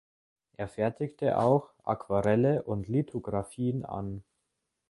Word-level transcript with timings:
Er 0.57 0.67
fertigte 0.67 1.37
auch 1.37 1.75
Aquarelle 1.83 2.63
und 2.63 2.87
Lithografien 2.87 3.85
an. 3.85 4.23